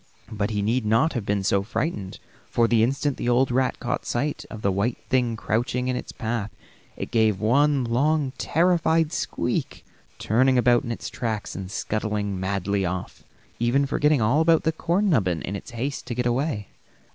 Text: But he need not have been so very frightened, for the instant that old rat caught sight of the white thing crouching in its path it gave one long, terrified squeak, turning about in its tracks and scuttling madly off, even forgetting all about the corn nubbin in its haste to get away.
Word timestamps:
But 0.31 0.49
he 0.49 0.63
need 0.63 0.83
not 0.83 1.13
have 1.13 1.27
been 1.27 1.43
so 1.43 1.61
very 1.61 1.73
frightened, 1.91 2.17
for 2.49 2.67
the 2.67 2.81
instant 2.81 3.17
that 3.17 3.27
old 3.27 3.51
rat 3.51 3.79
caught 3.79 4.03
sight 4.03 4.45
of 4.49 4.63
the 4.63 4.71
white 4.71 4.97
thing 5.09 5.35
crouching 5.35 5.89
in 5.89 5.95
its 5.95 6.11
path 6.11 6.49
it 6.97 7.11
gave 7.11 7.39
one 7.39 7.83
long, 7.83 8.31
terrified 8.39 9.13
squeak, 9.13 9.85
turning 10.17 10.57
about 10.57 10.83
in 10.83 10.91
its 10.91 11.07
tracks 11.07 11.53
and 11.53 11.69
scuttling 11.69 12.39
madly 12.39 12.83
off, 12.83 13.23
even 13.59 13.85
forgetting 13.85 14.23
all 14.23 14.41
about 14.41 14.63
the 14.63 14.71
corn 14.71 15.07
nubbin 15.07 15.43
in 15.43 15.55
its 15.55 15.69
haste 15.69 16.07
to 16.07 16.15
get 16.15 16.25
away. 16.25 16.69